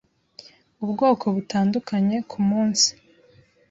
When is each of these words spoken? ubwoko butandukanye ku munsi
ubwoko 0.83 1.25
butandukanye 1.35 2.17
ku 2.29 2.37
munsi 2.49 2.89